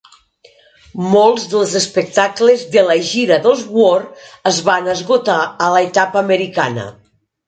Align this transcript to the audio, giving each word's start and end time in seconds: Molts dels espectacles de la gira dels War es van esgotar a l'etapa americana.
Molts 1.15 1.43
dels 1.49 1.73
espectacles 1.79 2.63
de 2.75 2.83
la 2.87 2.95
gira 3.09 3.37
dels 3.43 3.61
War 3.75 3.99
es 4.53 4.63
van 4.71 4.89
esgotar 4.95 5.37
a 5.67 5.69
l'etapa 5.75 6.21
americana. 6.23 6.87